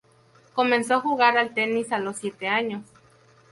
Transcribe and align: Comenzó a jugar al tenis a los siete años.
Comenzó 0.55 0.95
a 0.95 0.99
jugar 1.01 1.37
al 1.37 1.53
tenis 1.53 1.91
a 1.91 1.99
los 1.99 2.17
siete 2.17 2.47
años. 2.47 2.81